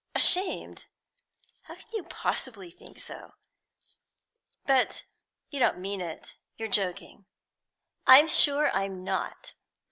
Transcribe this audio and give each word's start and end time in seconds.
"Ashamed! 0.15 0.87
How 1.65 1.75
can 1.75 1.85
you 1.93 2.01
possibly 2.01 2.71
think 2.71 2.97
so? 2.99 3.35
But 4.65 5.05
you 5.51 5.59
don't 5.59 5.77
mean 5.77 6.01
it; 6.01 6.37
you 6.57 6.65
are 6.65 6.69
joking." 6.69 7.27
"I'm 8.07 8.27
sure 8.27 8.75
I'm 8.75 9.03
not. 9.03 9.53